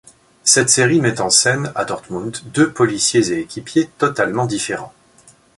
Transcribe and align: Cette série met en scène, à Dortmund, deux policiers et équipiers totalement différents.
Cette 0.43 0.71
série 0.71 0.99
met 0.99 1.21
en 1.21 1.29
scène, 1.29 1.71
à 1.75 1.85
Dortmund, 1.85 2.35
deux 2.55 2.71
policiers 2.73 3.33
et 3.33 3.39
équipiers 3.41 3.87
totalement 3.99 4.47
différents. 4.47 4.93